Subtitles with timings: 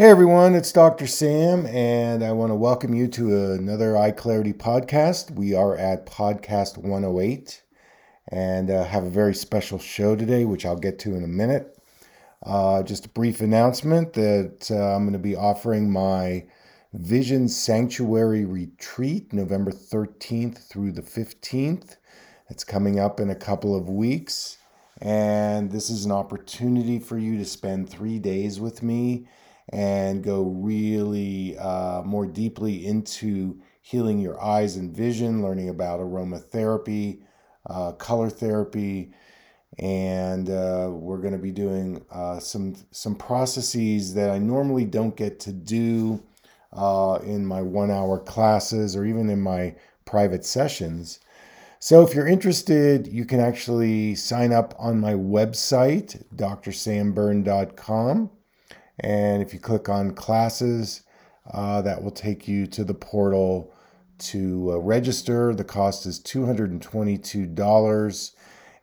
[0.00, 1.06] Hey everyone, it's Dr.
[1.06, 5.30] Sam, and I want to welcome you to another Eye Clarity podcast.
[5.30, 7.62] We are at podcast 108
[8.28, 11.78] and uh, have a very special show today, which I'll get to in a minute.
[12.42, 16.46] Uh, just a brief announcement that uh, I'm going to be offering my
[16.94, 21.96] Vision Sanctuary Retreat November 13th through the 15th.
[22.48, 24.56] It's coming up in a couple of weeks,
[25.02, 29.28] and this is an opportunity for you to spend three days with me
[29.70, 37.20] and go really uh, more deeply into healing your eyes and vision, learning about aromatherapy,
[37.66, 39.12] uh, color therapy,
[39.78, 45.16] and uh, we're going to be doing uh, some some processes that I normally don't
[45.16, 46.22] get to do
[46.72, 49.74] uh, in my one hour classes or even in my
[50.04, 51.20] private sessions.
[51.78, 58.30] So, if you're interested, you can actually sign up on my website, drsamberne.com.
[59.00, 61.02] And if you click on classes,
[61.52, 63.72] uh, that will take you to the portal
[64.18, 65.54] to uh, register.
[65.54, 68.32] The cost is $222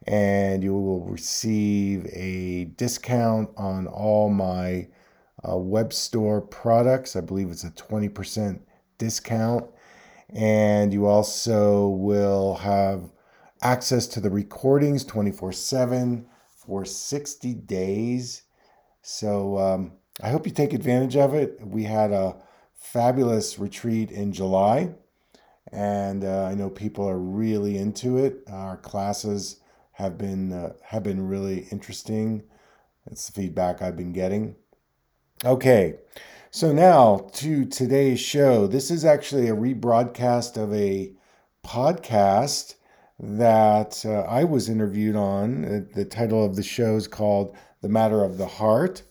[0.07, 4.87] and you will receive a discount on all my
[5.47, 7.15] uh, web store products.
[7.15, 8.59] I believe it's a 20%
[8.97, 9.65] discount.
[10.29, 13.11] And you also will have
[13.61, 18.43] access to the recordings 24 7 for 60 days.
[19.02, 21.59] So um, I hope you take advantage of it.
[21.63, 22.37] We had a
[22.73, 24.95] fabulous retreat in July,
[25.71, 28.43] and uh, I know people are really into it.
[28.51, 29.59] Our classes
[29.91, 32.43] have been uh, have been really interesting.
[33.05, 34.55] That's the feedback I've been getting.
[35.45, 35.95] Okay,
[36.49, 38.65] so now to today's show.
[38.65, 41.13] This is actually a rebroadcast of a
[41.63, 42.73] podcast
[43.19, 45.89] that uh, I was interviewed on.
[45.93, 49.03] The title of the show is called The Matter of the Heart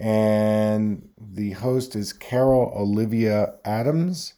[0.00, 4.34] and the host is Carol Olivia Adams,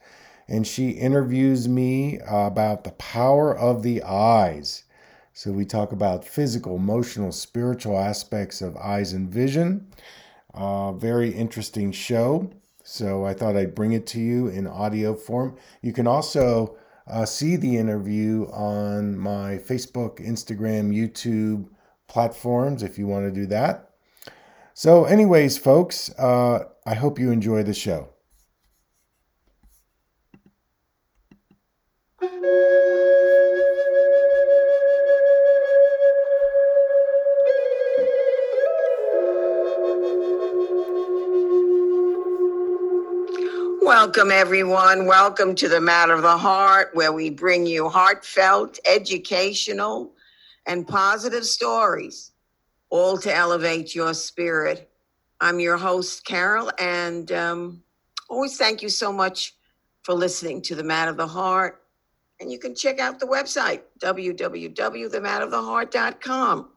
[0.48, 4.84] and she interviews me about the power of the eyes.
[5.32, 9.86] So we talk about physical, emotional, spiritual aspects of eyes and vision.
[10.52, 12.50] Uh, very interesting show.
[12.82, 15.56] So I thought I'd bring it to you in audio form.
[15.82, 16.76] You can also
[17.06, 21.68] uh, see the interview on my Facebook, Instagram, YouTube
[22.08, 23.89] platforms if you want to do that.
[24.74, 28.08] So, anyways, folks, uh, I hope you enjoy the show.
[43.82, 45.06] Welcome, everyone.
[45.06, 50.12] Welcome to the Matter of the Heart, where we bring you heartfelt, educational,
[50.64, 52.30] and positive stories
[52.90, 54.90] all to elevate your spirit.
[55.40, 57.82] I'm your host, Carol, and um,
[58.28, 59.54] always thank you so much
[60.02, 61.80] for listening to The Matter of the Heart.
[62.40, 66.68] And you can check out the website, www.thematteroftheheart.com.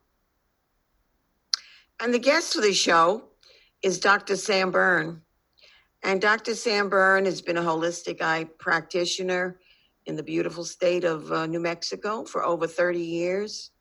[2.02, 3.24] And the guest for the show
[3.82, 4.36] is Dr.
[4.36, 5.22] Sam Berne.
[6.04, 6.54] And Dr.
[6.54, 9.58] Sam Berne has been a holistic eye practitioner
[10.06, 13.72] in the beautiful state of uh, New Mexico for over 30 years.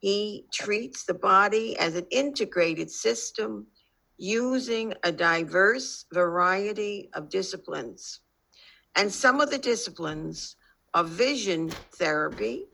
[0.00, 3.66] He treats the body as an integrated system
[4.16, 8.20] using a diverse variety of disciplines.
[8.96, 10.56] And some of the disciplines
[10.94, 12.66] are vision therapy,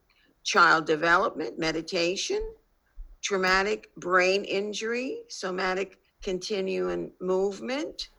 [0.45, 2.43] child development, meditation,
[3.23, 8.11] traumatic brain injury, somatic continuum movement,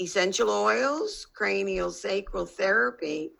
[0.00, 3.30] essential oils, cranial sacral therapy,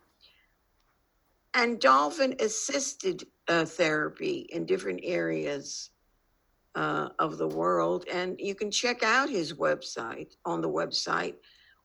[1.55, 5.91] and dolphin assisted uh, therapy in different areas
[6.75, 8.05] uh, of the world.
[8.13, 11.35] And you can check out his website on the website,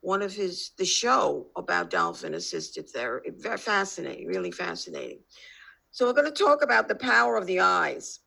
[0.02, 3.32] one of his, the show about dolphin assisted therapy.
[3.38, 5.20] Very fascinating, really fascinating.
[5.92, 8.20] So we're going to talk about the power of the eyes.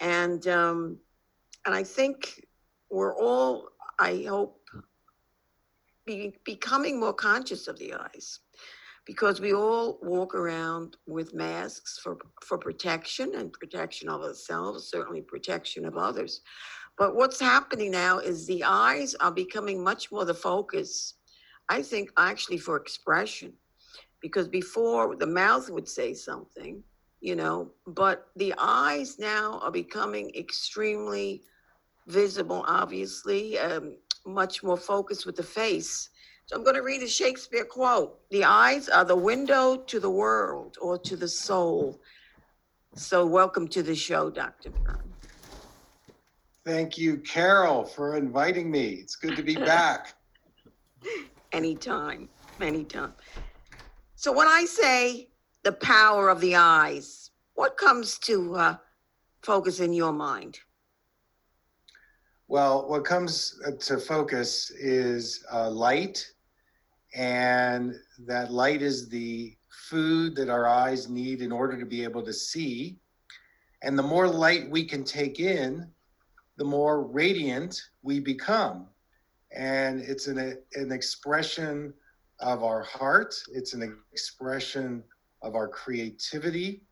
[0.00, 0.98] And, um,
[1.66, 2.46] and I think
[2.90, 3.68] we're all,
[3.98, 4.60] I hope,
[6.06, 8.40] be, becoming more conscious of the eyes
[9.06, 15.22] because we all walk around with masks for, for protection and protection of ourselves, certainly
[15.22, 16.40] protection of others.
[16.98, 21.14] But what's happening now is the eyes are becoming much more the focus,
[21.68, 23.52] I think, actually for expression.
[24.20, 26.82] Because before the mouth would say something,
[27.20, 31.42] you know, but the eyes now are becoming extremely
[32.08, 36.08] visible, obviously, um, much more focused with the face
[36.46, 40.10] so I'm going to read a Shakespeare quote The eyes are the window to the
[40.10, 42.00] world or to the soul.
[42.94, 44.70] So, welcome to the show, Dr.
[44.70, 45.12] Berne.
[46.64, 48.90] Thank you, Carol, for inviting me.
[48.90, 50.14] It's good to be back.
[51.52, 52.28] Anytime,
[52.60, 53.12] anytime.
[54.14, 55.28] So when I say
[55.62, 58.76] the power of the eyes, what comes to uh,
[59.42, 60.58] focus in your mind?
[62.48, 66.24] Well, what comes uh, to focus is uh, light,
[67.16, 67.94] and
[68.26, 72.32] that light is the food that our eyes need in order to be able to
[72.32, 72.98] see.
[73.82, 75.88] And the more light we can take in,
[76.58, 78.88] the more radiant we become.
[79.50, 81.94] And it's an, an expression
[82.40, 85.02] of our heart, it's an expression
[85.40, 86.82] of our creativity.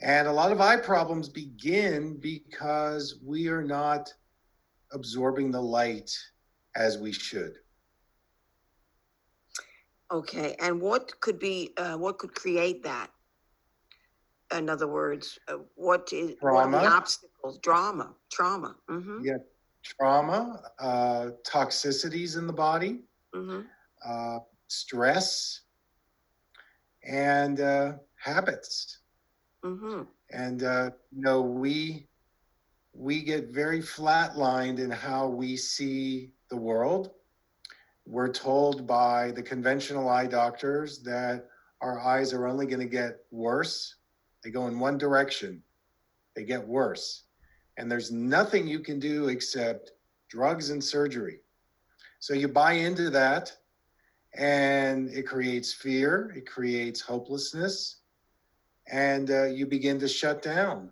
[0.00, 4.10] And a lot of eye problems begin because we are not
[4.92, 6.10] absorbing the light
[6.76, 7.58] as we should.
[10.12, 13.10] Okay, and what could be, uh, what could create that?
[14.56, 16.96] In other words, uh, what is, what are the Trauma.
[16.96, 17.58] obstacles?
[17.58, 18.76] Drama, trauma.
[18.88, 19.38] Mm-hmm, Yeah,
[19.82, 23.00] trauma, uh, toxicities in the body,
[23.34, 23.60] mm-hmm.
[24.06, 25.62] uh, stress,
[27.02, 28.98] and uh, habits.
[29.64, 30.02] Mm-hmm.
[30.30, 32.06] And uh, you know, we
[32.92, 37.10] we get very flatlined in how we see the world.
[38.06, 41.46] We're told by the conventional eye doctors that
[41.80, 43.96] our eyes are only going to get worse.
[44.42, 45.62] They go in one direction.
[46.34, 47.24] They get worse.
[47.76, 49.92] And there's nothing you can do except
[50.28, 51.40] drugs and surgery.
[52.20, 53.56] So you buy into that
[54.36, 58.00] and it creates fear, it creates hopelessness,
[58.90, 60.90] and uh, you begin to shut down.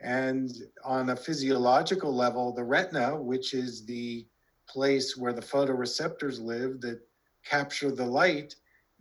[0.00, 0.52] And
[0.84, 4.26] on a physiological level, the retina, which is the
[4.68, 7.00] place where the photoreceptors live that
[7.44, 8.54] capture the light,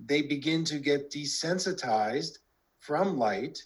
[0.04, 2.40] they begin to get desensitized
[2.80, 3.62] from light,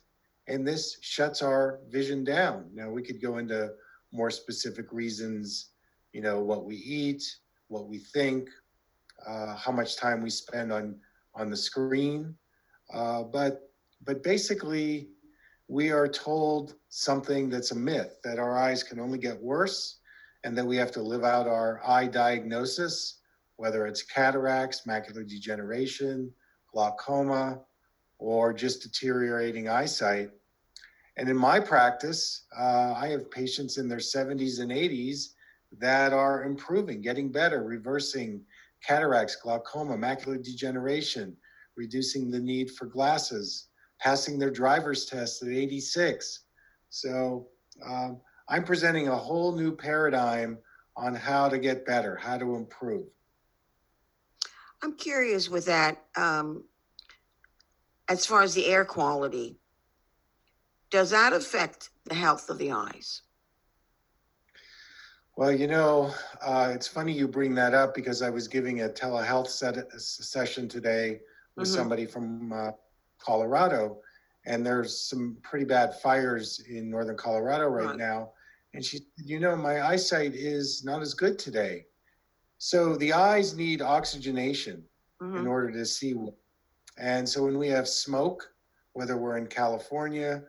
[0.47, 2.69] and this shuts our vision down.
[2.73, 3.73] Now, we could go into
[4.11, 5.69] more specific reasons,
[6.13, 7.23] you know, what we eat,
[7.67, 8.49] what we think,
[9.27, 10.95] uh, how much time we spend on
[11.35, 12.35] on the screen,
[12.93, 13.71] uh, but
[14.03, 15.09] but basically,
[15.67, 19.98] we are told something that's a myth that our eyes can only get worse
[20.43, 23.19] and that we have to live out our eye diagnosis,
[23.57, 26.31] whether it's cataracts, macular degeneration,
[26.71, 27.59] glaucoma,
[28.19, 30.29] or just deteriorating eyesight.
[31.17, 35.33] And in my practice, uh, I have patients in their 70s and 80s
[35.77, 38.41] that are improving, getting better, reversing
[38.85, 41.35] cataracts, glaucoma, macular degeneration,
[41.75, 43.67] reducing the need for glasses,
[43.99, 46.45] passing their driver's test at 86.
[46.89, 47.47] So
[47.85, 50.57] um, I'm presenting a whole new paradigm
[50.97, 53.05] on how to get better, how to improve.
[54.81, 56.63] I'm curious with that, um,
[58.07, 59.59] as far as the air quality,
[60.89, 63.21] does that affect the health of the eyes?
[65.35, 68.89] Well, you know, uh, it's funny you bring that up because I was giving a
[68.89, 71.21] telehealth set- session today
[71.55, 71.75] with Mhm.
[71.75, 72.71] somebody from uh,
[73.19, 74.01] Colorado,
[74.45, 77.97] and there's some pretty bad fires in northern Colorado right Right.
[77.97, 78.33] now.
[78.73, 81.85] And she, you know, my eyesight is not as good today.
[82.57, 84.87] So the eyes need oxygenation
[85.21, 85.49] in Mhm.
[85.49, 86.15] order to see.
[86.97, 88.53] And so when we have smoke,
[88.93, 90.43] whether we're in California,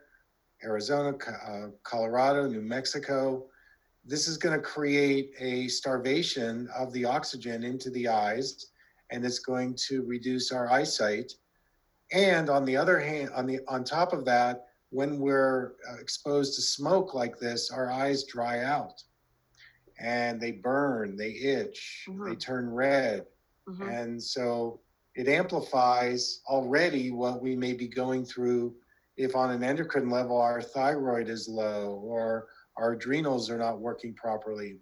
[0.63, 3.49] Arizona, uh, Colorado, New Mexico,
[4.05, 8.67] this is going to create a starvation of the oxygen into the eyes,
[9.11, 11.35] and it's going to reduce our eyesight.
[12.13, 16.55] And on the other hand, on the on top of that, when we're uh, exposed
[16.57, 19.03] to smoke like this, our eyes dry out,
[19.99, 22.41] and they burn, they itch, they Mhm.
[22.41, 23.27] turn red,
[23.69, 23.89] Mhm.
[23.93, 24.81] and so
[25.15, 28.77] it amplifies already what we may be going through
[29.17, 34.15] if on an endocrine level our thyroid is low or our adrenals are not working
[34.15, 34.81] properly.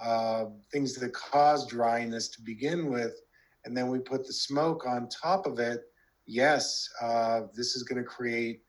[0.00, 3.20] Uh, things that cause dryness to begin with.
[3.64, 5.92] And then we put the smoke on top of it.
[6.26, 8.62] Yes, uh, this is going to create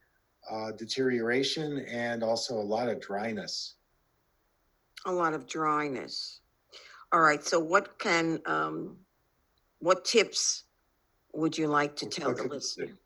[0.50, 3.76] uh, deterioration and also a lot of dryness.
[5.06, 6.40] A lot of dryness.
[7.12, 9.06] All right, so what can, um,
[9.80, 10.66] what tips
[11.34, 13.00] would you like to tell the listener?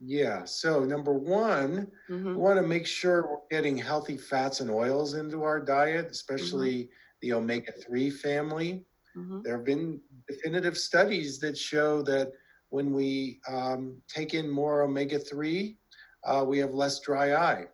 [0.00, 0.44] Yeah.
[0.44, 1.90] So, number one,
[2.34, 2.42] We Mhm.
[2.42, 7.32] want to make sure we're getting healthy fats and oils into our diet, especially the
[7.32, 8.86] omega 3 family.
[9.14, 9.44] Mhm.
[9.44, 12.32] There have been definitive studies that show that
[12.70, 15.80] when we um, take in more omega 3,
[16.26, 17.66] uh, we have less dry eye.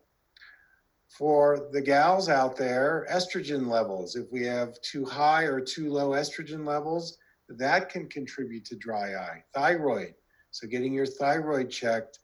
[1.08, 6.10] For the gals out there, estrogen levels, if we have too high or too low
[6.10, 9.42] estrogen levels, that can contribute to dry eye.
[9.54, 10.14] Thyroid,
[10.50, 12.20] so getting your thyroid checked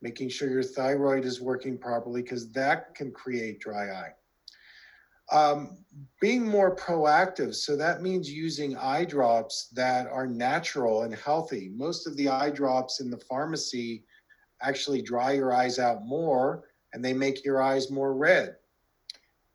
[0.00, 4.12] making sure your thyroid is working properly because that can create dry eye.
[5.30, 5.84] Um,
[6.20, 7.54] being more proactive.
[7.54, 11.70] So that means using eye drops that are natural and healthy.
[11.74, 14.04] Most of the eye drops in the pharmacy
[14.62, 18.56] actually dry your eyes out more and they make your eyes more red.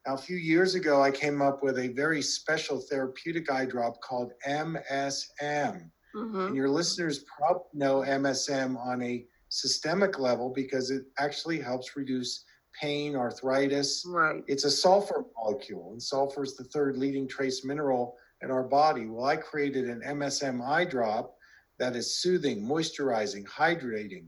[0.06, 4.02] Now, a few years ago, I came up with a very special therapeutic eye drop
[4.02, 5.90] called MSM.
[6.16, 6.40] Mm-hmm.
[6.40, 12.44] And your listeners probably know MSM on a systemic level because it actually helps reduce
[12.80, 14.06] pain, arthritis.
[14.08, 14.44] Right.
[14.48, 19.06] It's a sulfur molecule, and sulfur is the third leading trace mineral in our body.
[19.08, 21.36] Well, I created an MSM eye drop
[21.80, 24.26] that is soothing, moisturizing, hydrating.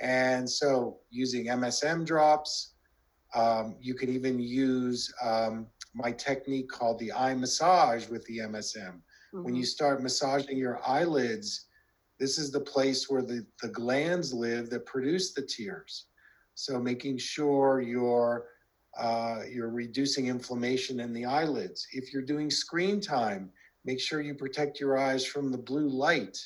[0.00, 2.74] And so, using MSM drops,
[3.34, 9.00] um, you can even use um, my technique called the eye massage with the MSM
[9.32, 11.66] when you start massaging your eyelids,
[12.18, 16.06] this is the place where the, the glands live that produce the tears.
[16.54, 18.46] So making sure you're
[18.98, 21.86] uh, you're reducing inflammation in the eyelids.
[21.92, 23.50] If you're doing screen time,
[23.84, 26.36] make sure you protect your eyes from the blue light.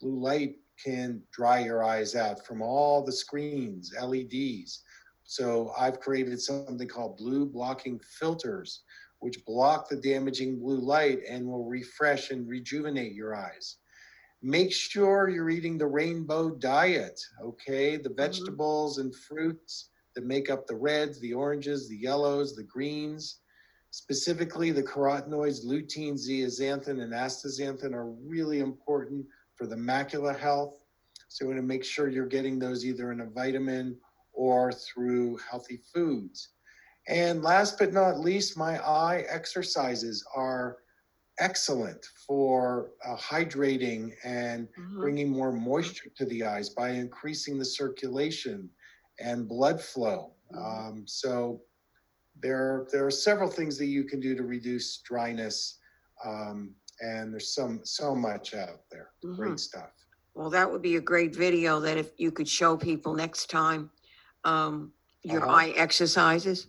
[0.00, 4.82] Blue light can dry your eyes out from all the screens, LEDs.
[5.24, 8.82] So I've created something called blue blocking filters
[9.20, 13.76] which block the damaging blue light and will refresh and rejuvenate your eyes.
[14.42, 17.96] Make sure you're eating the rainbow diet, okay?
[17.96, 18.16] The mm-hmm.
[18.16, 23.40] vegetables and fruits that make up the reds, the oranges, the yellows, the greens.
[23.90, 29.26] Specifically, the carotenoids, lutein, zeaxanthin, and astaxanthin are really important
[29.60, 30.86] for the macula health.
[31.28, 34.00] So, you want to make sure you're getting those either in a vitamin
[34.32, 36.54] or through healthy foods.
[37.06, 40.78] And last but not least, my eye exercises are
[41.38, 45.00] excellent for uh, hydrating and Mhm.
[45.00, 48.70] bringing more moisture to the eyes by increasing the circulation
[49.18, 50.34] and blood flow.
[50.56, 51.62] Um, so
[52.34, 55.78] there, there are several things that you can do to reduce dryness,
[56.24, 59.10] um, and there's some so much out there.
[59.24, 59.36] Mhm.
[59.36, 59.90] Great stuff.
[60.34, 63.90] Well, that would be a great video that if you could show people next time,
[64.44, 64.92] um,
[65.22, 65.56] your Uh-huh.
[65.56, 66.68] eye exercises.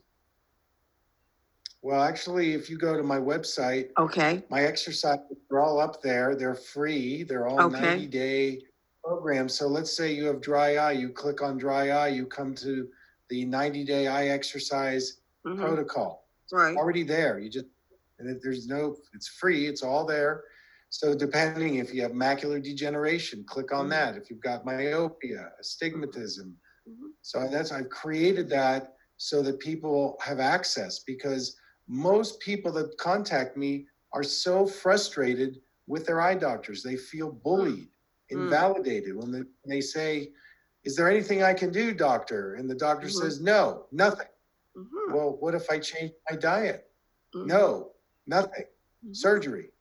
[1.83, 4.45] Well, actually, if you go to my website, Okay.
[4.49, 6.35] my exercises are all up there.
[6.35, 7.23] They're free.
[7.23, 7.81] They're all Okay.
[7.81, 8.65] 90 day
[9.03, 9.55] programs.
[9.55, 12.91] So let's say you have dry eye, you click on dry eye, you come to
[13.29, 15.57] the 90 day eye exercise Mhm.
[15.59, 16.27] protocol.
[16.51, 16.77] Right.
[16.77, 17.39] Already there.
[17.39, 17.65] You just,
[18.21, 20.43] and there's no, it's free, it's all there.
[20.89, 23.91] So depending if you have macular degeneration, click on Mhm.
[23.91, 24.15] that.
[24.17, 26.57] If you've got myopia, astigmatism.
[26.87, 27.11] Mhm.
[27.21, 31.55] So that's, I've created that so that people have access because
[31.87, 36.83] most people that contact me are so frustrated with their eye doctors.
[36.83, 37.87] They feel bullied,
[38.31, 38.43] Mm.
[38.43, 40.33] invalidated when they, when they say,
[40.83, 42.55] Is there anything I can do, doctor?
[42.55, 43.11] And the doctor Mhm.
[43.21, 44.27] says, No, nothing.
[44.75, 45.13] Mhm.
[45.13, 46.91] Well, what if I change my diet?
[47.35, 47.45] Mhm.
[47.45, 47.93] No,
[48.27, 48.65] nothing.
[49.05, 49.15] Mhm.
[49.15, 49.71] Surgery.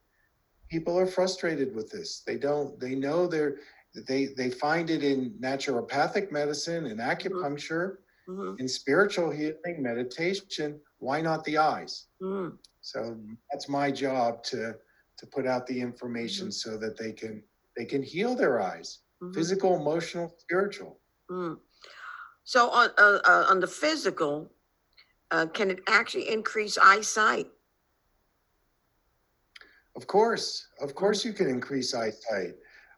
[0.69, 2.21] People are frustrated with this.
[2.25, 3.57] They don't, they know they're,
[4.07, 8.59] they, they find it in naturopathic medicine and acupuncture, Mhm.
[8.59, 10.79] in spiritual healing, meditation.
[10.99, 12.07] Why not the eyes?
[12.21, 12.57] Mhm.
[12.81, 13.17] So
[13.51, 14.75] that's my job to,
[15.17, 17.43] to put out the information so that they can,
[17.75, 19.33] they can heal their eyes, Mhm.
[19.35, 20.99] physical, emotional, spiritual.
[21.29, 21.59] Mm.
[22.43, 24.51] So on uh, uh, on the physical,
[25.31, 27.47] uh, can it actually increase eyesight?
[29.95, 32.55] Of course, of course, you can increase eyesight.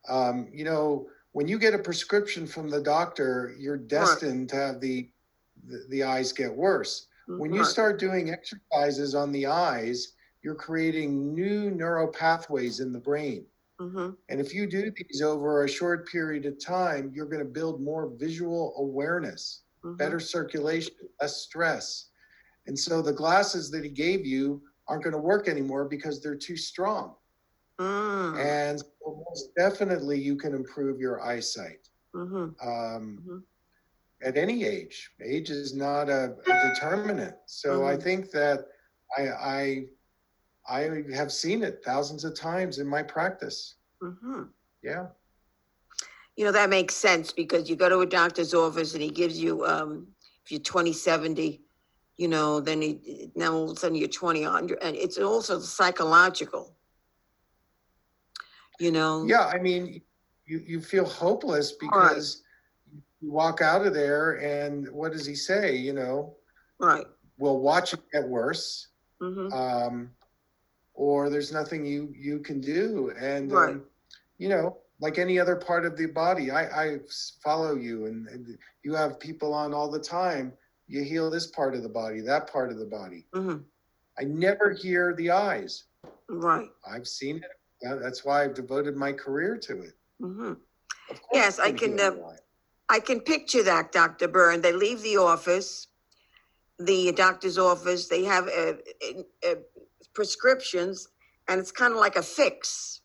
[0.08, 4.80] Um, you know, when you get a prescription from the doctor, you're destined to have
[4.80, 5.10] the,
[5.68, 7.08] the the eyes get worse.
[7.28, 13.00] When you start doing exercises on the eyes, you're creating new neural pathways in the
[13.00, 13.46] brain.
[13.80, 14.18] Mhm.
[14.30, 17.82] And if you do these over a short period of time, you're going to build
[17.82, 19.98] more visual awareness, Mhm.
[19.98, 22.10] better circulation, less stress.
[22.68, 26.36] And so the glasses that he gave you aren't going to work anymore because they're
[26.36, 27.16] too strong.
[27.80, 28.38] Mm.
[28.38, 32.56] And so most definitely, you can improve your eyesight Mhm.
[32.62, 33.44] um, Mhm.
[34.24, 35.12] at any age.
[35.24, 37.36] Age is not a, a determinant.
[37.46, 38.04] So I Mhm.
[38.04, 38.68] think that
[39.18, 39.86] I, I
[40.70, 43.76] I have seen it thousands of times in my practice.
[44.02, 44.50] Mhm.
[44.82, 45.08] Yeah.
[46.38, 49.38] You know that makes sense because you go to a doctor's office and he gives
[49.40, 51.63] you um, if you're 20 70,
[52.18, 55.60] you know, then he now all of a sudden you're 20 100, and it's also
[55.60, 56.76] psychological.
[58.80, 59.24] You know.
[59.26, 60.02] Yeah, I mean,
[60.46, 62.44] you, you feel hopeless because
[63.22, 65.76] you walk out of there and what does he say?
[65.76, 66.36] You know,
[66.80, 67.06] Right.
[67.38, 68.88] we'll watch it get worse,
[69.22, 70.10] hmm um,
[70.94, 73.12] or there's nothing you you can do.
[73.20, 73.70] And Right.
[73.76, 73.84] um,
[74.38, 78.28] you know, like any other part of the body, I, I s- follow you, and,
[78.28, 80.54] and you have people on all the time.
[80.94, 83.26] You heal this part of the body, that part of the body.
[83.34, 83.58] hmm
[84.16, 85.86] I never hear the eyes.
[86.30, 86.70] Right.
[86.88, 87.50] I've seen it.
[87.82, 89.96] That- That's why I've devoted my career to it.
[90.22, 90.54] hmm
[91.32, 92.12] Yes, I can, uh.
[92.90, 94.28] I can picture that, Dr.
[94.28, 94.62] Berne.
[94.62, 95.88] They leave the office,
[96.78, 98.74] the doctor's office, they have uh,
[99.08, 99.56] uh, uh,
[100.14, 101.08] prescriptions,
[101.48, 103.02] and it's kind of like a fix,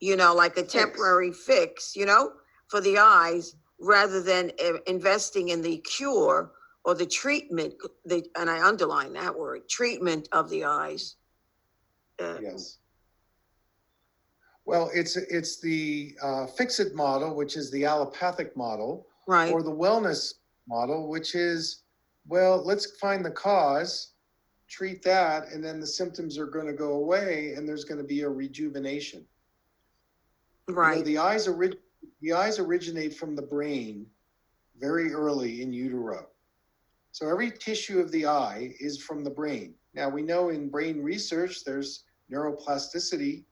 [0.00, 2.32] you know, like a temporary fix, you know,
[2.68, 6.52] for the eyes, rather than uh, investing in the cure
[6.84, 7.74] or the treatment,
[8.04, 11.16] the, and I underline that word, treatment of the eyes.
[12.20, 12.78] Uh, Yes.
[14.64, 19.72] Well, it's, it's the uh, fix-it model, which is the allopathic model, Right, or the
[19.72, 20.34] wellness
[20.68, 21.82] model, which is,
[22.28, 24.12] well, let's find the cause,
[24.68, 28.06] treat that, and then the symptoms are going to go away, and there's going to
[28.06, 29.26] be a rejuvenation.
[30.68, 31.78] You know, right, the eyes orig-
[32.20, 34.06] the eyes originate from the brain
[34.78, 36.28] very early in utero.
[37.12, 39.74] So every tissue of the eye is from the brain.
[39.94, 43.44] Now we know in brain research there's neuroplasticity,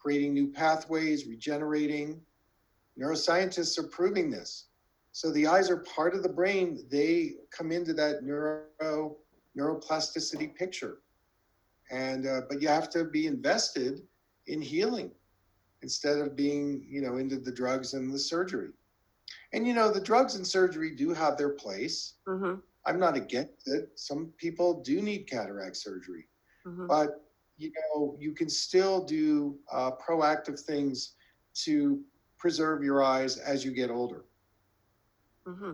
[0.00, 2.20] creating new pathways, regenerating.
[3.00, 4.66] Neuroscientists are proving this.
[5.12, 6.84] So the eyes are part of the brain.
[6.90, 9.16] They come into that neuro
[9.58, 10.98] neuroplasticity picture.
[11.90, 14.02] And uh, but you have to be invested
[14.46, 15.10] in healing
[15.82, 18.70] instead of being, you know, into the drugs and the surgery.
[19.52, 22.14] And you know, the drugs and surgery do have their place.
[22.26, 22.54] hmm
[22.88, 23.90] I'm not against it.
[23.96, 26.26] Some people do need cataract surgery,
[26.64, 27.10] hmm but
[27.58, 31.14] you know, you can still do uh, proactive things
[31.64, 32.00] to
[32.38, 34.24] preserve your eyes as you get older.
[35.46, 35.72] hmm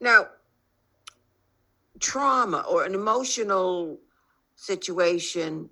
[0.00, 0.28] Now,
[2.00, 3.98] trauma or an emotional
[4.54, 5.70] situation,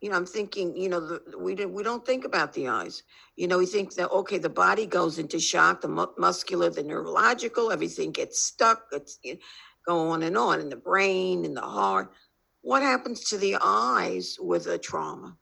[0.00, 3.02] you know, I'm thinking, you know, the, we don't we don't think about the eyes.
[3.36, 6.82] You know, we think that okay, the body goes into shock, the mu- muscular, the
[6.82, 8.84] neurological, everything gets stuck.
[8.92, 9.38] It's you
[9.86, 12.12] go on and on in the brain, in the heart.
[12.62, 15.36] What happens to the eyes with a trauma?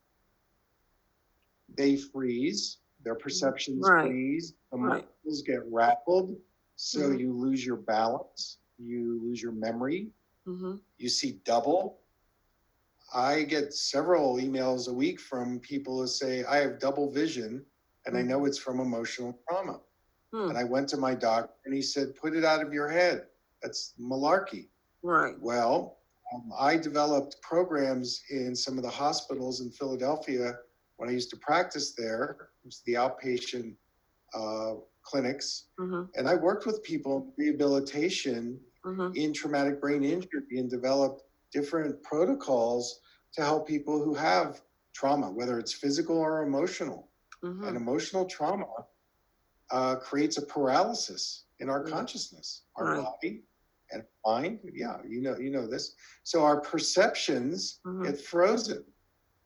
[1.75, 4.09] They freeze, their perceptions Right.
[4.09, 5.07] freeze, the Right.
[5.23, 6.35] muscles get rattled,
[6.75, 7.19] so Mhm.
[7.19, 10.09] you lose your balance, you lose your memory,
[10.45, 11.99] hmm you see double.
[13.13, 17.65] I get several emails a week from people who say, I have double vision
[18.05, 19.79] and I know it's from emotional trauma.
[20.33, 20.49] Hmm.
[20.49, 23.27] And I went to my doctor and he said, put it out of your head.
[23.61, 24.67] That's malarkey.
[25.03, 25.35] Right.
[25.39, 25.97] Well,
[26.33, 30.57] um, I developed programs in some of the hospitals in Philadelphia
[30.97, 32.49] when I used to practice there.
[32.63, 33.75] It was the outpatient
[34.33, 35.65] uh, clinics.
[35.77, 41.23] hmm And I worked with people in rehabilitation hmm in traumatic brain injury and developed
[41.51, 43.01] different protocols
[43.33, 44.61] to help people who have
[44.93, 47.11] trauma, whether it's physical or emotional.
[47.41, 48.65] hmm And emotional trauma
[49.71, 51.89] uh, creates a paralysis in our Mm.
[51.91, 53.03] consciousness, our Right.
[53.03, 53.43] body
[53.91, 54.59] and mind.
[54.73, 55.95] Yeah, you know, you know this.
[56.23, 58.03] So our perceptions Mhm.
[58.05, 58.83] get frozen,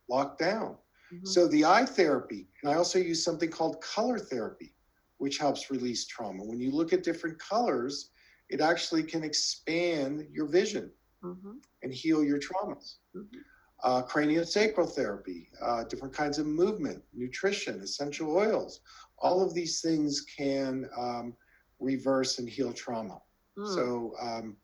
[0.09, 0.77] locked down.
[1.11, 1.25] Mhm.
[1.27, 4.75] So the eye therapy, and I also use something called color therapy,
[5.17, 6.43] which helps release trauma.
[6.43, 8.11] When you look at different colors,
[8.49, 12.97] it actually can expand your vision hmm and heal your traumas.
[13.13, 13.43] Mhm.
[13.83, 18.81] Uh, craniosacral therapy, uh, different kinds of movement, nutrition, essential oils,
[19.17, 21.35] all of these things can um,
[21.79, 23.21] reverse and heal trauma.
[23.57, 23.75] Mm.
[23.75, 24.57] So um,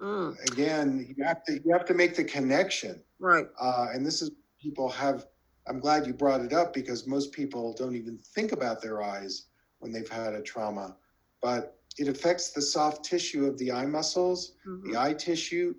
[0.00, 0.36] Mm.
[0.46, 3.48] again, you have to you have to make the connection Right.
[3.60, 5.26] uh, and this is people have
[5.68, 9.46] i'm glad you brought it up because most people don't even think about their eyes
[9.78, 10.96] when they've had a trauma
[11.42, 14.82] but it affects the soft tissue of the eye muscles Mhm.
[14.84, 15.74] the eye tissue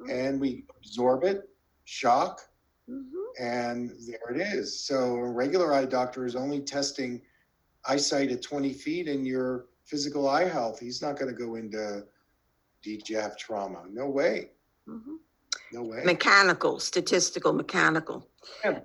[0.00, 0.10] Mhm.
[0.10, 1.48] and we absorb it
[1.84, 2.40] shock
[2.88, 3.12] Mhm.
[3.38, 7.22] and there it is so a regular eye doctor is only testing
[7.84, 12.06] eyesight at 20 feet and your physical eye health he's not going to go into
[12.82, 14.52] did you have trauma no way
[14.88, 15.18] Mhm.
[15.72, 18.30] no way Mechanical, statistical, mechanical.
[18.64, 18.82] Yeah.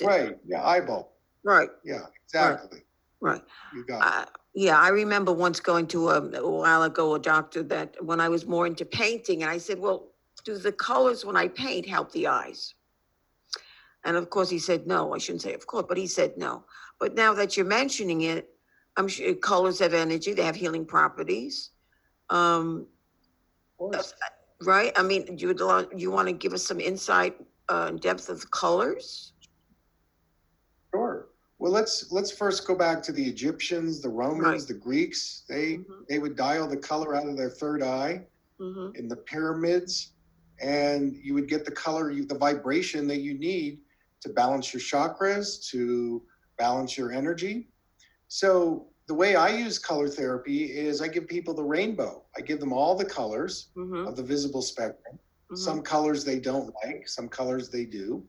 [0.00, 1.70] Right yeah eyeball Right.
[1.84, 2.84] Yeah, exactly.
[3.20, 3.44] Right.
[3.72, 4.28] You got it.
[4.56, 8.30] Yeah, I remember once going to a, a while ago a doctor that when I
[8.30, 10.08] was more into painting, and I said, "Well,
[10.46, 12.74] do the colors when I paint help the eyes?"
[14.04, 15.14] And of course, he said no.
[15.14, 16.64] I shouldn't say of course, but he said no.
[16.98, 18.48] But now that you're mentioning it,
[18.96, 21.72] I'm sure colors have energy; they have healing properties.
[22.30, 22.86] Um,
[23.76, 24.14] course.
[24.62, 24.90] right?
[24.96, 27.36] I mean, you would lo- you want to give us some insight
[27.68, 29.34] uh, and depth of the colors?
[31.66, 34.68] Well, let's let's first go back to the Egyptians, the Romans, Right.
[34.68, 35.42] the Greeks.
[35.48, 36.06] They Mhm.
[36.08, 38.28] they would dial the color out of their third eye
[38.60, 40.12] hmm in the pyramids,
[40.60, 43.82] and you would get the color, you, the vibration that you need
[44.20, 46.24] to balance your chakras, to
[46.56, 47.72] balance your energy.
[48.28, 52.26] So the way I use color therapy is I give people the rainbow.
[52.36, 55.18] I give them all the colors hmm of the visible spectrum.
[55.50, 55.58] Mhm.
[55.58, 58.24] Some colors they don't like, some colors they do.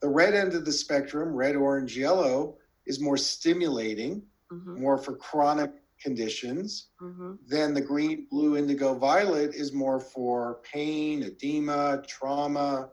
[0.00, 4.22] The red end of the spectrum, red, orange, yellow, is more stimulating,
[4.52, 4.78] Mhm.
[4.78, 6.90] more for chronic conditions.
[7.00, 7.38] Mhm.
[7.46, 12.90] Then the green, blue, indigo, violet is more for pain, edema, trauma.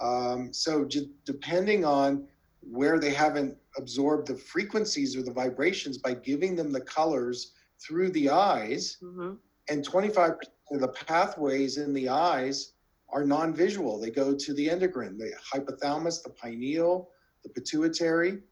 [0.00, 2.26] Um, so j- depending on
[2.60, 8.10] where they haven't absorbed the frequencies or the vibrations by giving them the colors through
[8.10, 9.38] the eyes, Mhm.
[9.68, 12.72] and 25% of the pathways in the eyes
[13.10, 14.00] are non-visual.
[14.00, 17.10] They go to the endocrine, the hypothalamus, the pineal,
[17.44, 18.42] the pituitary.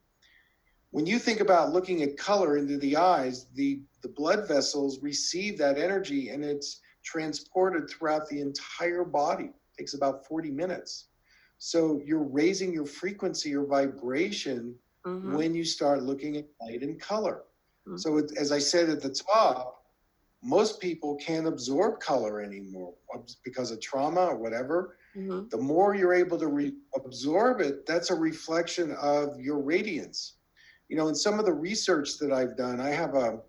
[0.92, 5.56] When you think about looking at color into the eyes, the, the blood vessels receive
[5.58, 9.46] that energy and it's transported throughout the entire body.
[9.46, 11.08] It takes about 40 minutes.
[11.56, 15.32] So you're raising your frequency or vibration Mhm.
[15.34, 17.44] when you start looking at light and color.
[17.88, 17.98] Mhm.
[17.98, 19.84] So, it, as I said at the top,
[20.42, 22.94] most people can't absorb color anymore
[23.42, 24.96] because of trauma or whatever.
[25.16, 25.50] Mhm.
[25.50, 30.38] The more you're able to re- absorb it, that's a reflection of your radiance.
[30.92, 33.40] You know, in some of the research that I've done, I have a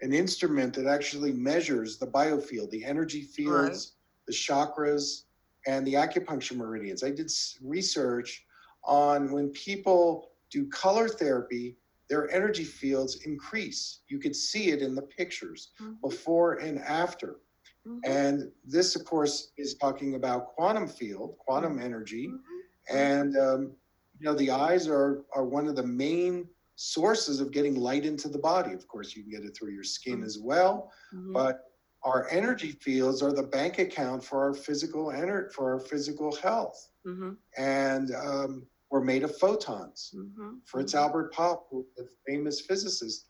[0.00, 3.94] an instrument that actually measures the biofield, the energy fields,
[4.28, 5.24] the chakras,
[5.66, 7.02] and the acupuncture meridians.
[7.02, 8.46] I did research
[8.84, 11.76] on when people do color therapy,
[12.08, 14.02] their energy fields increase.
[14.06, 16.00] You could see it in the pictures Mhm.
[16.00, 17.40] before and after.
[17.84, 18.00] Mhm.
[18.04, 22.28] And this, of course, is talking about quantum field, quantum energy.
[22.28, 22.40] Mhm.
[22.88, 23.76] And, um,
[24.20, 28.28] you know, the eyes are, are one of the main sources of getting light into
[28.28, 28.72] the body.
[28.72, 30.24] Of course, you can get it through your skin Mhm.
[30.26, 31.32] as well, Mhm.
[31.32, 31.70] but
[32.02, 36.90] our energy fields are the bank account for our physical ener- for our physical health.
[37.06, 37.38] Mhm.
[37.56, 40.12] And um, we're made of photons.
[40.14, 40.60] Mhm.
[40.66, 40.98] Fritz Mhm.
[40.98, 43.26] Albert Popp, the famous physicist,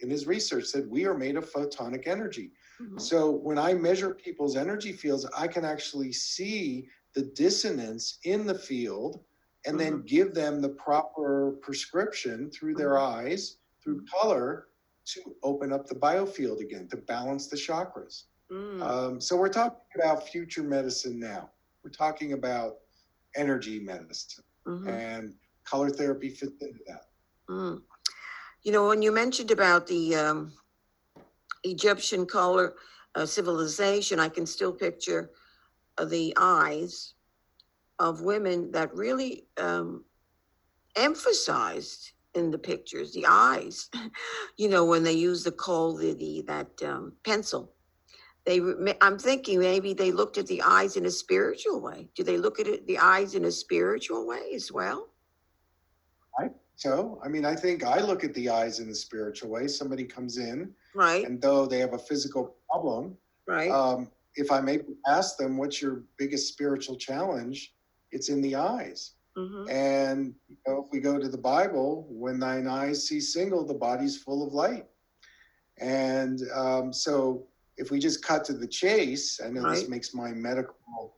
[0.00, 2.52] in his research said we are made of photonic energy.
[2.80, 3.00] Mhm.
[3.00, 8.54] So when I measure people's energy fields, I can actually see the dissonance in the
[8.54, 9.24] field
[9.68, 14.68] and then give them the proper prescription through their eyes, through color,
[15.04, 18.24] to open up the biofield again, to balance the chakras.
[18.50, 18.82] Mm.
[18.82, 21.50] Um, so we're talking about future medicine now.
[21.84, 22.78] We're talking about
[23.36, 24.88] energy medicine Mhm.
[24.88, 27.04] and color therapy fits into that.
[27.48, 27.82] Mm.
[28.62, 30.52] You know, when you mentioned about the um,
[31.62, 32.74] Egyptian color
[33.14, 35.30] uh, civilization, I can still picture
[35.98, 37.14] uh, the eyes
[37.98, 40.04] of women that really um,
[40.96, 43.90] emphasized in the pictures the eyes.
[44.56, 47.72] you know, when they use the kohl, the, the that um, pencil.
[48.46, 48.60] They,
[49.02, 52.08] I'm thinking maybe they looked at the eyes in a spiritual way.
[52.14, 55.08] Do they look at it, the eyes in a spiritual way as well?
[56.38, 56.52] Right.
[56.76, 59.68] So, I mean, I think I look at the eyes in a spiritual way.
[59.68, 63.70] Somebody comes in, Right, and though they have a physical problem, right.
[63.70, 67.74] um, if I may ask them, what's your biggest spiritual challenge?
[68.10, 69.12] It's in the eyes.
[69.36, 73.64] hmm And you know, if we go to the Bible, when thine eyes see single,
[73.64, 74.86] the body's full of light.
[75.78, 80.30] And um, so, if we just cut to the chase, I know this makes my
[80.32, 81.14] medical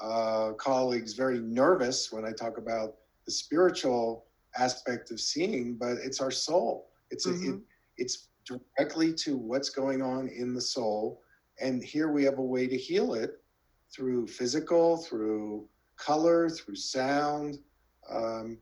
[0.00, 4.26] uh, colleagues very nervous when I talk about the spiritual
[4.56, 6.90] aspect of seeing, but it's our soul.
[7.10, 7.60] It's a, it,
[7.98, 11.22] it's directly to what's going on in the soul,
[11.60, 13.32] and here we have a way to heal it
[13.94, 15.68] through physical, through
[16.04, 17.58] color, through sound.
[18.10, 18.58] Um,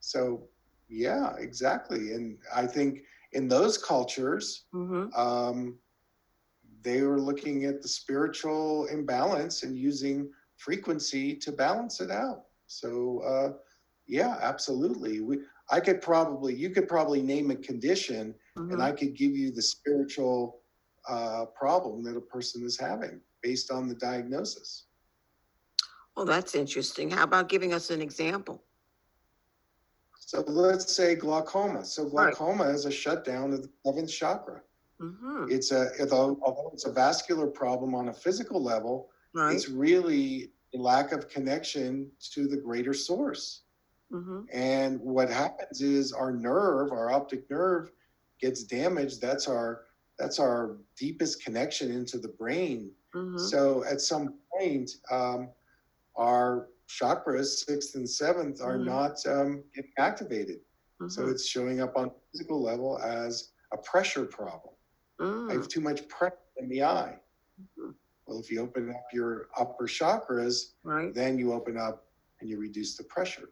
[0.00, 0.48] so,
[0.88, 2.12] yeah, exactly.
[2.14, 5.78] And I think in those cultures, hmm um,
[6.82, 12.44] they were looking at the spiritual imbalance and using frequency to balance it out.
[12.66, 13.52] So, uh,
[14.06, 15.20] yeah, absolutely.
[15.20, 15.38] We,
[15.70, 19.50] I could probably, you could probably name a condition, hmm and I could give you
[19.52, 20.60] the spiritual
[21.08, 24.86] uh, problem that a person is having based on the diagnosis.
[26.16, 27.10] Oh, that's interesting.
[27.10, 28.62] How about giving us an example?
[30.18, 31.84] So let's say glaucoma.
[31.84, 32.34] So Right.
[32.34, 34.62] glaucoma is a shutdown of the seventh chakra.
[35.00, 39.54] hmm It's a although, although it's a vascular problem on a physical level, Right.
[39.54, 43.62] it's really a lack of connection to the greater source.
[44.10, 47.90] hmm And what happens is our nerve, our optic nerve,
[48.40, 49.20] gets damaged.
[49.20, 49.86] That's our
[50.18, 52.92] that's our deepest connection into the brain.
[53.12, 55.48] hmm So at some point, um,
[56.20, 58.84] our chakras, sixth and seventh, are Mhm.
[58.84, 60.60] not um, getting activated.
[61.08, 64.74] So hmm it's showing up on physical level as a pressure problem.
[65.50, 65.54] I Mm.
[65.54, 67.16] have too much pressure in the eye.
[67.58, 67.94] Mhm.
[68.26, 71.14] Well, if you open up your upper chakras, Right.
[71.14, 72.06] then you open up
[72.40, 73.50] and you reduce the pressure.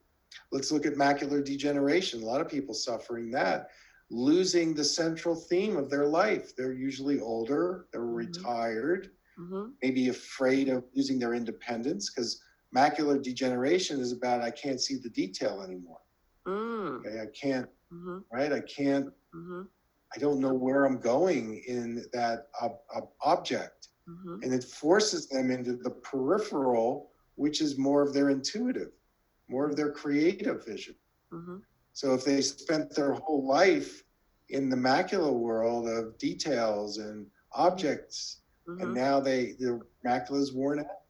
[0.53, 2.23] Let's look at macular degeneration.
[2.23, 3.71] A lot of people suffering that,
[4.11, 6.55] losing the central theme of their life.
[6.57, 8.15] They're usually older, they're Mhm.
[8.27, 9.77] retired, Mhm.
[9.83, 12.41] maybe afraid of losing their independence because
[12.75, 16.01] macular degeneration is about I can't see the detail anymore.
[16.47, 17.01] Mm.
[17.01, 18.25] Okay, I can't, Mhm.
[18.33, 18.53] right?
[18.53, 19.69] I can't, Mhm.
[20.15, 23.89] I don't know where I'm going in that ob- ob- object.
[24.09, 24.43] Mhm.
[24.43, 28.93] And it forces them into the peripheral, which is more of their intuitive,
[29.49, 30.97] more of their creative vision.
[31.33, 31.63] Mhm.
[31.93, 34.05] So if they spent their whole life
[34.49, 38.95] in the macula world of details and objects, and Mhm.
[38.95, 41.03] now they the macula is worn out.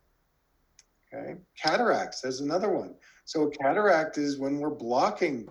[1.14, 2.20] Okay, cataracts.
[2.20, 2.94] There's another one.
[3.24, 5.48] So a cataract is when we're blocking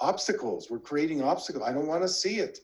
[0.00, 0.68] obstacles.
[0.70, 1.64] We're creating obstacles.
[1.66, 2.58] I don't want to see it,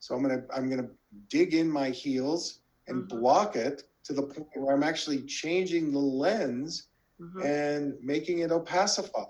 [0.00, 0.88] so I'm gonna I'm gonna
[1.28, 3.08] dig in my heels and Mhm.
[3.08, 6.88] block it to the point where I'm actually changing the lens
[7.20, 7.44] Mhm.
[7.44, 9.26] and making it opacify,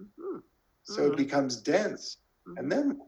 [0.00, 0.42] Mhm.
[0.84, 1.16] so it Mhm.
[1.16, 2.18] becomes dense.
[2.46, 2.58] Mhm.
[2.58, 3.00] And then,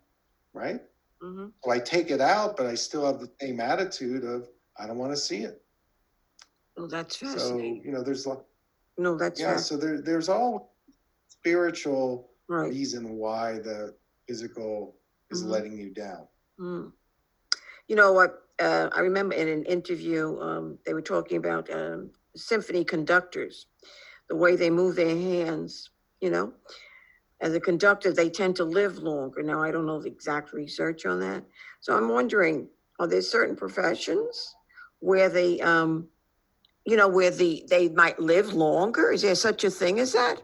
[0.53, 0.81] right?
[1.23, 1.53] Mhm.
[1.65, 4.49] So I take it out, but I still have the same attitude of
[4.79, 5.65] I don't want to see it.
[6.77, 7.85] Oh, that's So fascinating.
[7.85, 8.39] you know, there's like
[9.01, 9.57] No, that's yeah.
[9.57, 10.75] So there there's all
[11.29, 12.71] spiritual right.
[12.71, 13.95] reason why the
[14.29, 14.97] physical
[15.31, 15.49] is Mhm.
[15.49, 16.29] letting you down.
[16.61, 16.93] Mm.
[17.89, 18.47] You know what?
[18.59, 23.67] Uh, I remember in an interview, um, they were talking about um, symphony conductors,
[24.29, 25.91] the way they move their hands.
[26.21, 26.53] You know,
[27.41, 29.43] as a conductor, they tend to live longer.
[29.43, 31.43] Now, I don't know the exact research on that,
[31.81, 34.55] so I'm wondering: are there certain professions
[34.99, 36.11] where they, um,
[36.87, 39.11] you know, where the they might live longer?
[39.13, 40.43] Is there such a thing as that?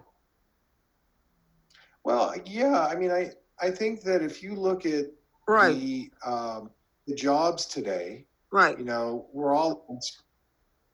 [2.05, 2.87] Well, yeah.
[2.87, 5.07] I mean, I I think that if you look at
[5.49, 6.70] Right, the um,
[7.07, 9.99] the jobs today, right, you know, we're all on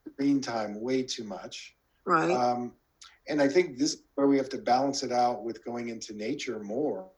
[0.09, 1.75] screen time way too much.
[2.05, 2.31] right.
[2.31, 2.73] Um,
[3.27, 6.13] and I think this is where we have to balance it out with going into
[6.13, 7.09] nature more.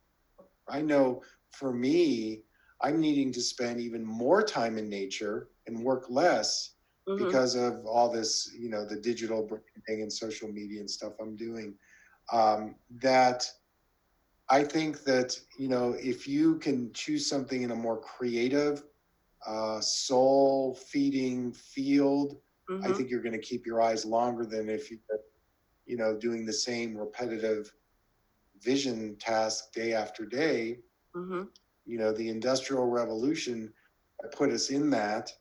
[0.67, 2.43] I know for me,
[2.81, 6.74] I'm needing to spend even more time in nature and work less
[7.07, 7.39] Mhm.
[7.39, 11.35] because of all this, you know, the digital branding and social media and stuff I'm
[11.35, 11.77] doing.
[12.31, 13.45] Um, that
[14.49, 18.83] I think that, you know, if you can choose something in a more creative,
[19.45, 22.41] uh, soul feeding field,
[22.83, 22.93] I Mhm.
[22.93, 24.99] think you're going to keep your eyes longer than if you're,
[25.85, 27.71] you know, doing the same repetitive
[28.61, 30.79] vision task day after day.
[31.15, 31.49] Mhm.
[31.85, 33.73] You know, the industrial revolution
[34.31, 35.31] put us in that,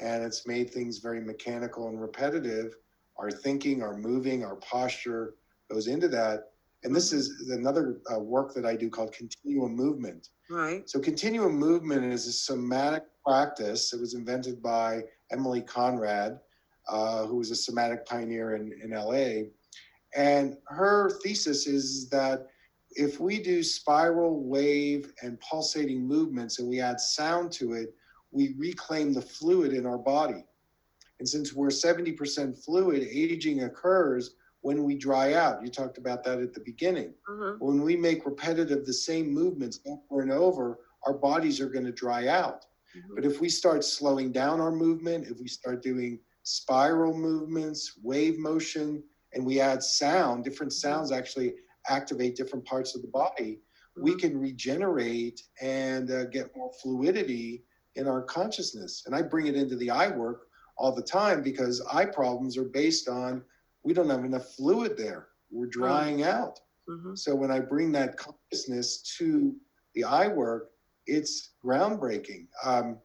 [0.00, 2.74] and it's made things very mechanical and repetitive.
[3.16, 5.34] Our thinking, our moving, our posture
[5.70, 6.52] goes into that.
[6.84, 10.28] And this is another uh, work that I do called continuum movement.
[10.48, 10.88] Right.
[10.88, 13.92] So, continuum movement is a somatic practice.
[13.92, 16.38] It was invented by Emilie Conrad,
[16.88, 19.48] uh, who was a somatic pioneer in, in LA.
[20.16, 22.46] And her thesis is that
[22.92, 27.94] if we do spiral, wave, and pulsating movements and we add sound to it,
[28.30, 30.44] we reclaim the fluid in our body.
[31.18, 35.62] And since we're 70% fluid, aging occurs when we dry out.
[35.62, 37.60] You talked about that at the beginning Mhm.
[37.60, 41.92] when we make repetitive the same movements over and over, our bodies are going to
[41.92, 42.66] dry out.
[42.94, 43.14] Mhm.
[43.14, 48.38] But if we start slowing down our movement, if we start doing spiral movements, wave
[48.38, 51.54] motion, and we add sound, different sounds actually
[51.88, 53.60] activate different parts of the body,
[53.96, 54.18] we Mhm.
[54.20, 57.64] can regenerate and uh, get more fluidity
[57.98, 59.02] in our consciousness.
[59.04, 60.46] And I bring it into the eye work
[60.78, 63.42] all the time because eye problems are based on
[63.82, 65.28] we don't have enough fluid there.
[65.50, 66.60] We're drying out.
[66.88, 67.18] Mhm.
[67.18, 69.54] So when I bring that consciousness to
[69.94, 70.70] the eye work,
[71.06, 72.46] it's groundbreaking.
[72.64, 72.98] Um,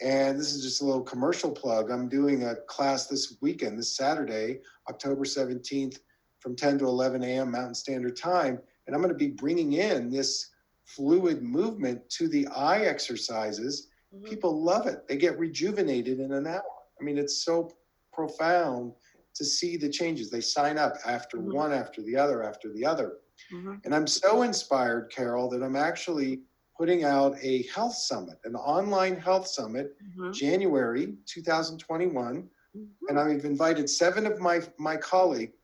[0.00, 1.90] and this is just a little commercial plug.
[1.90, 6.00] I'm doing a class this weekend, this Saturday, October 17th,
[6.40, 7.50] from 10 to 11 a.m.
[7.50, 8.60] Mountain Standard Time.
[8.86, 10.50] And I'm going to be bringing in this
[10.84, 13.87] fluid movement to the eye exercises.
[14.14, 14.24] Mhm.
[14.24, 15.06] People love it.
[15.08, 16.62] They get rejuvenated in an hour.
[17.00, 17.70] I mean, it's so
[18.12, 18.94] profound
[19.34, 20.30] to see the changes.
[20.30, 21.52] They sign up after Mhm.
[21.52, 23.20] one, after the other, after the other.
[23.52, 23.80] Mhm.
[23.84, 26.42] And I'm so inspired, Carol, that I'm actually
[26.76, 30.32] putting out a health summit, an online health summit, Mhm.
[30.32, 32.50] January 2021.
[32.74, 32.88] Mhm.
[33.08, 35.54] And I've invited seven of my, my colleagues,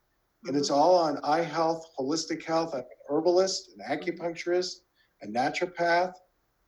[0.44, 0.76] and it's Mhm.
[0.76, 2.74] all on eye health, holistic health.
[2.74, 4.82] I'm an herbalist, an acupuncturist,
[5.22, 6.14] a naturopath.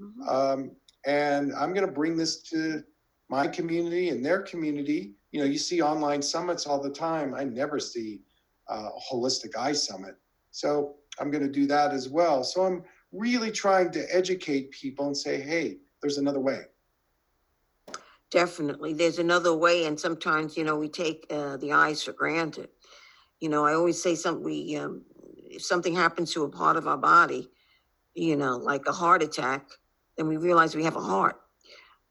[0.00, 0.28] Mhm.
[0.28, 2.82] Um, and I'm going to bring this to
[3.28, 5.14] my community and their community.
[5.30, 7.34] You know, you see online summits all the time.
[7.34, 8.20] I never see
[8.68, 10.16] a holistic eye summit.
[10.50, 12.42] So I'm going to do that as well.
[12.42, 16.62] So I'm really trying to educate people and say, hey, there's another way.
[18.30, 18.92] Definitely.
[18.92, 22.68] There's another way, and sometimes, you know, we take uh, the eyes for granted.
[23.38, 25.02] You know, I always say something, we, um,
[25.48, 27.48] if something happens to a part of our body,
[28.14, 29.68] you know, like a heart attack,
[30.16, 31.40] then we realize we have a heart.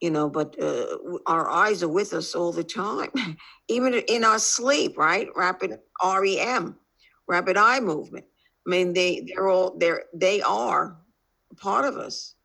[0.01, 3.09] you know, but uh, our eyes are with us all the time,
[3.69, 5.29] even in our sleep, right?
[5.35, 6.75] Rapid REM,
[7.27, 8.25] rapid eye movement.
[8.65, 10.97] I mean, they they're all they're they are
[11.57, 12.35] part of us.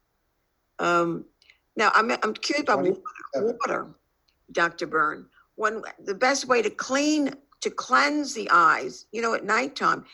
[0.79, 1.25] Um,
[1.77, 3.03] now, I'm I'm curious about water,
[3.35, 3.87] water,
[4.53, 4.87] Dr.
[4.87, 5.27] Berne.
[5.57, 10.05] When the best way to clean to cleanse the eyes, you know, at nighttime.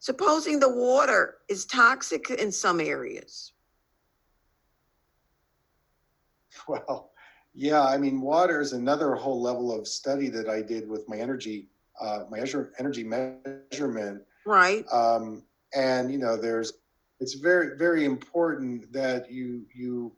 [0.00, 3.52] Supposing the water is toxic in some areas.
[6.68, 7.10] Well,
[7.54, 11.16] yeah, I mean, water is another whole level of study that I did with my
[11.16, 11.68] energy,
[12.00, 14.22] uh, my measure, energy measurement.
[14.46, 14.84] Right.
[14.92, 15.42] Um,
[15.74, 16.74] and you know, there's,
[17.20, 20.12] it's very, very important that you, you,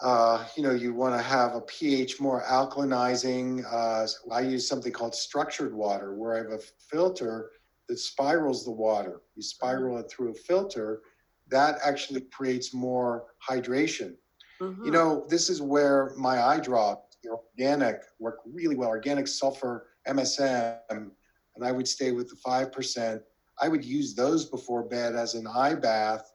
[0.00, 3.64] uh, you know, you want to have a pH more alkalinizing.
[3.70, 7.50] Uh, I use something called structured water, where I have a filter
[7.88, 9.22] that spirals the water.
[9.34, 11.02] You spiral it through a filter,
[11.48, 14.14] that actually creates more hydration.
[14.60, 14.84] Mhm.
[14.84, 18.88] You know, this is where my eye drops, the organic, work really well.
[18.88, 21.10] Organic sulfur, MSM,
[21.56, 23.22] and I would stay with the 5%.
[23.60, 26.30] I would use those before bed as an eye bath.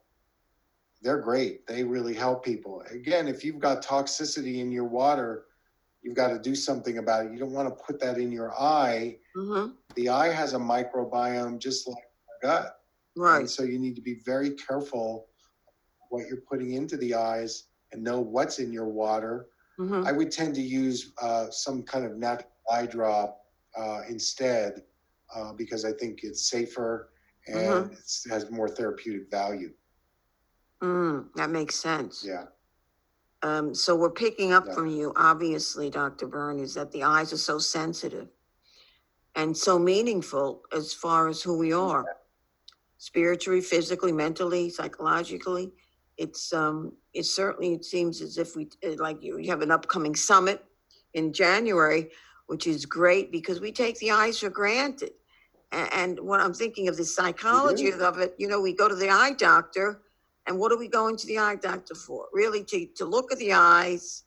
[1.00, 1.66] They're great.
[1.66, 2.82] They really help people.
[2.90, 5.46] Again, if you've got toxicity in your water,
[6.02, 7.32] you've got to do something about it.
[7.32, 9.18] You don't want to put that in your eye.
[9.36, 9.76] Mhm.
[9.94, 12.64] The eye has a microbiome just like our gut.
[13.16, 13.48] And Right.
[13.50, 15.28] so you need to be very careful
[16.08, 19.48] what you're putting into the eyes and know what's in your water.
[19.78, 20.06] Mhm.
[20.06, 23.44] I would tend to use uh, some kind of natural eye drop
[23.76, 24.84] uh, instead
[25.34, 27.10] uh, because I think it's safer
[27.46, 29.72] and it's, it has more therapeutic value.
[30.82, 32.24] Mm, that makes sense.
[32.26, 32.44] Yeah.
[33.42, 34.74] Um, so we're picking up Yeah.
[34.74, 36.26] from you, obviously, Dr.
[36.26, 38.28] Berne, is that the eyes are so sensitive
[39.34, 42.04] and so meaningful as far as who we are,
[42.98, 45.72] spiritually, physically, mentally, psychologically.
[46.18, 49.70] It's um, it certainly it seems as if we uh, like you, you have an
[49.70, 50.64] upcoming summit
[51.14, 52.10] in January,
[52.46, 55.12] which is great because we take the eyes for granted.
[55.72, 58.94] And, and when I'm thinking of the psychology of it, you know, we go to
[58.94, 60.02] the eye doctor,
[60.46, 62.26] and what are we going to the eye doctor for?
[62.32, 64.24] Really, to to look at the eyes,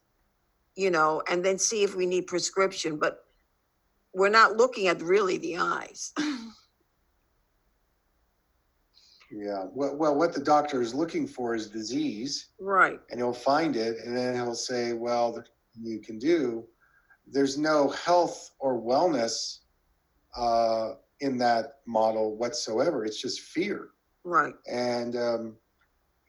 [0.75, 2.97] you know, and then see if we need prescription.
[2.97, 3.25] But
[4.13, 6.13] we're not looking at really the eyes.
[9.35, 9.65] Yeah.
[9.73, 12.99] Well, well, what the doctor is looking for is disease, right.
[13.11, 16.65] and he'll find it, and then he'll say, "Well, there's nothing you can do."
[17.27, 19.59] There's no health or wellness
[20.37, 23.03] uh, in that model whatsoever.
[23.03, 23.89] It's just fear.
[24.23, 24.53] Right.
[24.71, 25.57] And um,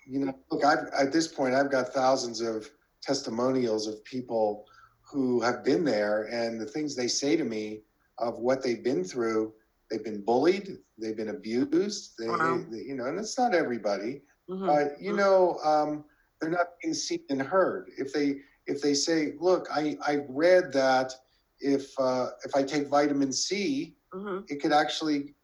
[0.04, 2.68] you know, look, I've at this point, I've got thousands of
[3.02, 4.66] testimonials of people
[5.02, 7.82] who have been there, and the things they say to me
[8.18, 9.52] of what they've been through.
[9.90, 10.78] They've been bullied.
[10.98, 12.14] They've been abused.
[12.18, 12.64] They, Wow.
[12.70, 14.66] they- you know, and it's not everybody, Mhm.
[14.66, 16.04] but you know, um,
[16.40, 17.90] they're not being seen and heard.
[17.98, 21.14] If they if they say, "Look, I I read that
[21.60, 24.44] if uh, if I take vitamin C, Mhm.
[24.50, 25.36] it could actually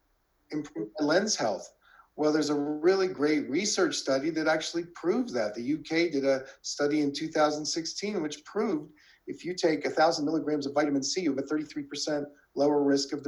[0.51, 1.67] improve my lens health.
[2.15, 5.55] Well, there's a really great research study that actually proved that.
[5.55, 8.93] The UK did a study in 2016 which proved
[9.25, 13.25] if you take 1,000 milligrams of vitamin C, you have a 33% lower risk of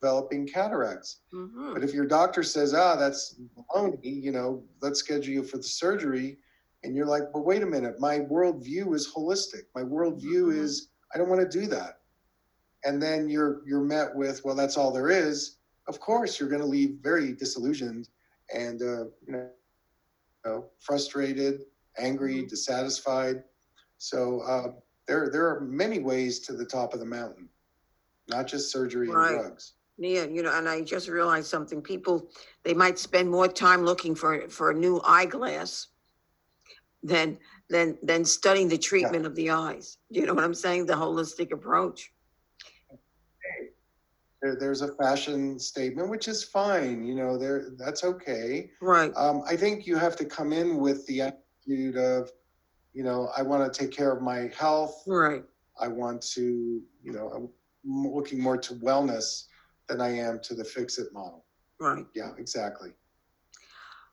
[0.00, 1.20] developing cataracts.
[1.32, 1.74] Mhm.
[1.74, 5.62] But if your doctor says, ah, that's baloney, you know, let's schedule you for the
[5.62, 6.38] surgery,
[6.82, 9.64] and you're like, but wait a minute, my worldview is holistic.
[9.74, 10.58] My worldview Mhm.
[10.58, 12.00] is I don't want to do that.
[12.84, 15.58] And then you're you're met with, well, that's all there is.
[15.88, 18.08] Of course, you're going to leave very disillusioned
[18.54, 19.50] and uh, you know,
[20.44, 21.66] you know, frustrated,
[21.98, 22.48] angry, Mhm.
[22.48, 23.44] dissatisfied.
[23.98, 24.72] So uh,
[25.06, 27.50] there there are many ways to the top of the mountain,
[28.28, 29.32] not just surgery Right.
[29.32, 29.74] and drugs.
[30.02, 31.82] Yeah, you know, and I just realized something.
[31.82, 32.30] People
[32.64, 35.88] they might spend more time looking for for a new eyeglass
[37.02, 39.98] than than than studying the treatment of the eyes.
[40.08, 40.86] You know what I'm saying?
[40.86, 42.12] The holistic approach.
[44.40, 47.04] there, there's a fashion statement, which is fine.
[47.04, 48.70] You know, there that's okay.
[48.80, 49.12] Right.
[49.16, 52.30] Um, I think you have to come in with the attitude of,
[52.94, 55.02] you know, I want to take care of my health.
[55.06, 55.44] Right.
[55.78, 57.50] I want to, you know,
[57.84, 59.44] I'm looking more to wellness
[59.90, 61.44] than I am to the fix it model.
[61.80, 62.06] Right.
[62.14, 62.92] Yeah, exactly.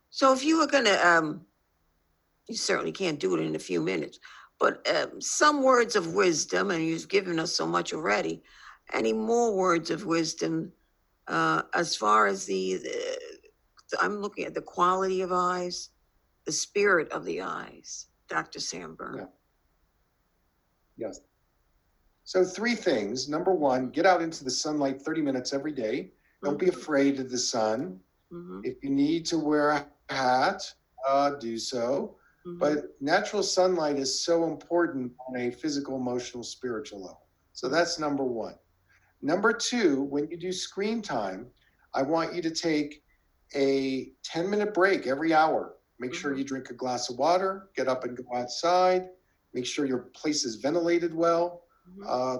[0.09, 1.45] So if you were gonna um
[2.47, 4.19] you certainly can't do it in a few minutes,
[4.59, 8.41] but um, some words of wisdom, and you've given us so much already.
[8.93, 10.71] Any more words of wisdom
[11.27, 13.17] uh, as far as the, the,
[14.01, 15.89] I'm looking at the quality of eyes,
[16.45, 18.61] the spirit of the eyes, Dr.
[18.61, 19.17] Sam Berne.
[19.17, 19.25] Yeah.
[21.07, 21.19] Yes.
[22.27, 23.29] So three things.
[23.29, 26.11] Number one, get out into the sunlight 30 minutes every day.
[26.43, 28.01] Don't be afraid of the sun.
[28.29, 30.61] hmm If you need to wear a hat,
[31.07, 32.17] uh, do so.
[32.45, 32.59] Mhm.
[32.59, 37.21] But natural sunlight is so important on a physical, emotional, spiritual level.
[37.53, 38.55] So that's number one.
[39.21, 41.49] Number two, when you do screen time,
[41.93, 43.05] I want you to take
[43.55, 45.77] a 10 minute break every hour.
[45.97, 46.39] Make sure Mhm.
[46.39, 49.11] you drink a glass of water, get up and go outside,
[49.53, 51.63] make sure your place is ventilated well.
[52.07, 52.37] Uh,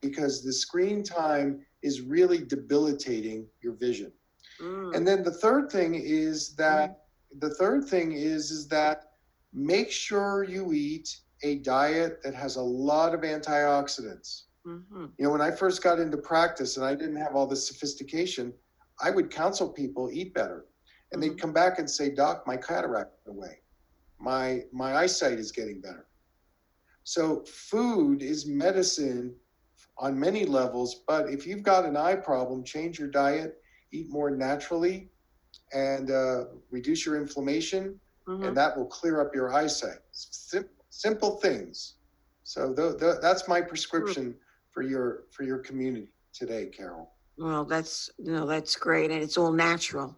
[0.00, 4.12] because the screen time is really debilitating your vision.
[4.60, 4.96] Mm.
[4.96, 7.04] And then the third thing is that
[7.38, 9.12] the third thing is is that
[9.52, 11.08] make sure you eat
[11.42, 14.44] a diet that has a lot of antioxidants.
[14.66, 15.12] Mhm.
[15.18, 18.52] You know, when I first got into practice and I didn't have all this sophistication,
[19.02, 20.66] I would counsel people eat better.
[21.12, 21.40] And they'd Mhm.
[21.40, 23.62] come back and say, "Doc, my cataract went away.
[24.18, 26.09] My my eyesight is getting better."
[27.04, 29.34] So food is medicine
[29.98, 33.56] on many levels, but if you've got an eye problem, change your diet,
[33.92, 35.10] eat more naturally,
[35.72, 38.48] and uh, reduce your inflammation, Mhm.
[38.48, 39.98] and that will clear up your eyesight.
[40.12, 41.96] Sim- simple things.
[42.44, 44.38] So th- th- that's my prescription
[44.70, 47.12] for your for your community today, Carol.
[47.36, 50.16] Well, that's you know that's great, and it's all natural,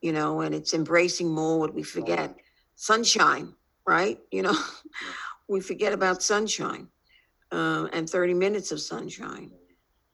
[0.00, 2.36] you know, and it's embracing more what we forget,
[2.76, 3.54] sunshine,
[3.86, 4.18] right?
[4.30, 4.56] You know,
[5.48, 6.88] we forget about sunshine,
[7.50, 9.50] uh, and thirty minutes of sunshine,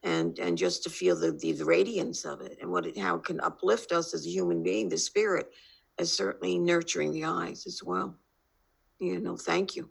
[0.02, 3.16] and and just to feel the, the the radiance of it and what it how
[3.16, 4.88] it can uplift us as a human being.
[4.88, 5.50] The spirit
[5.98, 8.16] is certainly nurturing the eyes as well.
[8.98, 9.90] You know, thank you,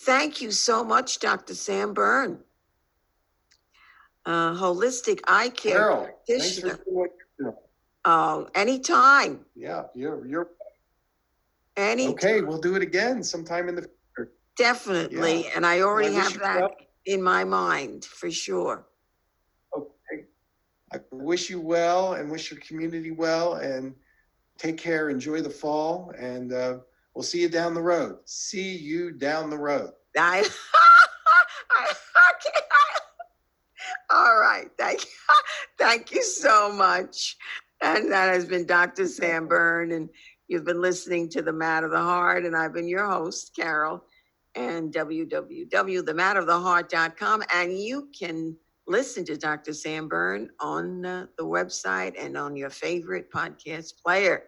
[0.00, 1.54] thank you so much, Dr.
[1.54, 2.38] Sam Berne.
[4.24, 6.78] Uh, holistic eye care Carol, practitioner.
[8.04, 10.48] Oh, anytime, Yeah, you're you're
[11.76, 12.40] any okay.
[12.40, 13.88] We'll do it again sometime in the.
[14.56, 16.70] Definitely, and I already wish have you that well.
[17.06, 18.86] in my mind for sure.
[19.76, 20.26] Okay.
[20.92, 23.94] I wish you well and wish your community well and
[24.58, 25.08] take care.
[25.08, 26.78] Enjoy the fall and uh,
[27.14, 28.18] we'll see you down the road.
[28.26, 29.92] See you down the road.
[30.18, 30.46] I,
[31.70, 31.92] I,
[32.34, 32.58] okay,
[34.10, 35.10] all right, thank you,
[35.78, 37.36] thank you so much,
[37.80, 39.06] and that has been Dr.
[39.06, 40.10] Sam Berne, and
[40.48, 44.04] you've been listening to the Matter of the Heart, and I've been your host, Carol,
[44.54, 47.42] and www.thematteroftheheart.com.
[47.54, 49.72] and you can listen to Dr.
[49.72, 54.44] Sam Berne on uh, the website and on your favorite podcast player.